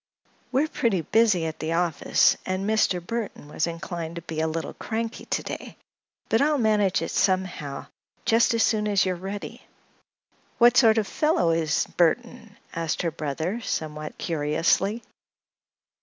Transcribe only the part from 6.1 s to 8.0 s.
but I'll manage it somehow,